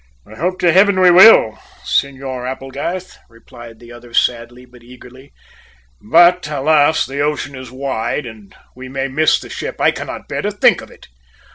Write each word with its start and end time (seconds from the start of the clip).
"I 0.25 0.33
hope 0.33 0.57
to 0.61 0.71
heaven 0.73 0.99
we 0.99 1.11
will, 1.11 1.59
Senor 1.83 2.47
Applegarth," 2.47 3.19
replied 3.29 3.77
the 3.77 3.91
other 3.91 4.15
sadly, 4.15 4.65
but 4.65 4.81
eagerly. 4.81 5.31
"But, 6.01 6.47
alas! 6.47 7.05
the 7.05 7.19
ocean 7.19 7.53
is 7.55 7.69
wide, 7.69 8.25
and 8.25 8.55
we 8.75 8.89
may 8.89 9.07
miss 9.07 9.39
the 9.39 9.47
ship. 9.47 9.79
I 9.79 9.91
cannot 9.91 10.27
bear 10.27 10.41
to 10.41 10.49
think 10.51 10.81
of 10.81 10.89
it!" 10.89 11.07